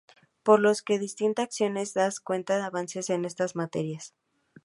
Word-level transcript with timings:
Por 0.41 0.59
lo 0.59 0.73
que 0.83 0.97
distintas 1.05 1.43
acciones 1.45 1.93
dan 1.93 2.11
cuenta 2.23 2.55
de 2.57 2.63
avances 2.63 3.11
en 3.11 3.23
estas 3.23 3.55
materias. 3.55 4.15